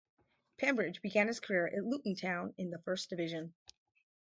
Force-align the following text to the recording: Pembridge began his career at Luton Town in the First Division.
Pembridge 0.57 0.99
began 1.03 1.27
his 1.27 1.39
career 1.39 1.67
at 1.67 1.83
Luton 1.83 2.15
Town 2.15 2.55
in 2.57 2.71
the 2.71 2.79
First 2.79 3.11
Division. 3.11 3.53